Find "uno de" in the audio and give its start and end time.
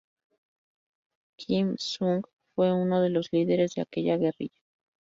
2.73-3.11